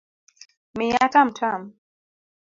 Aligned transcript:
Miya 0.77 1.05
tamtam 1.13 1.61